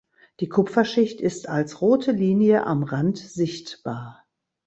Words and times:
Die 0.39 0.49
Kupferschicht 0.49 1.21
ist 1.21 1.47
als 1.47 1.79
rote 1.79 2.11
Linie 2.11 2.65
am 2.65 2.81
Rand 2.81 3.19
sichtbar. 3.19 4.25